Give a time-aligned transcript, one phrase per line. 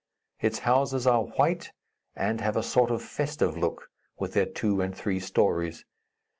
[0.39, 1.73] Its houses are white
[2.15, 5.85] and have a sort of festive look, with their two and three stories.